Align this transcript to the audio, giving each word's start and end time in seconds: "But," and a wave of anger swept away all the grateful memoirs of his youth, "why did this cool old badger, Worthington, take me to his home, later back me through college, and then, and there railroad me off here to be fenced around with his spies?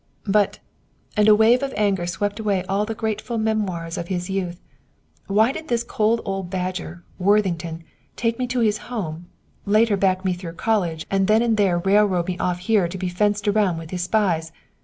"But," 0.25 0.57
and 1.15 1.27
a 1.27 1.35
wave 1.35 1.61
of 1.61 1.75
anger 1.77 2.07
swept 2.07 2.39
away 2.39 2.63
all 2.63 2.85
the 2.85 2.95
grateful 2.95 3.37
memoirs 3.37 3.99
of 3.99 4.07
his 4.07 4.31
youth, 4.31 4.59
"why 5.27 5.51
did 5.51 5.67
this 5.67 5.83
cool 5.83 6.19
old 6.25 6.49
badger, 6.49 7.03
Worthington, 7.19 7.83
take 8.15 8.39
me 8.39 8.47
to 8.47 8.61
his 8.61 8.79
home, 8.89 9.27
later 9.63 9.95
back 9.97 10.25
me 10.25 10.33
through 10.33 10.53
college, 10.53 11.05
and 11.11 11.27
then, 11.27 11.43
and 11.43 11.55
there 11.55 11.77
railroad 11.77 12.27
me 12.27 12.37
off 12.39 12.57
here 12.57 12.87
to 12.87 12.97
be 12.97 13.09
fenced 13.09 13.47
around 13.47 13.77
with 13.77 13.91
his 13.91 14.01
spies? 14.05 14.51